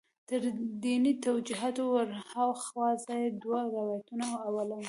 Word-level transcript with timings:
تر 0.29 0.41
دیني 0.83 1.13
توجیهاتو 1.25 1.83
ور 1.93 2.09
هاخوا 2.29 2.87
زه 3.03 3.13
یې 3.21 3.29
دوه 3.41 3.59
روایتونه 3.75 4.25
لولم. 4.53 4.79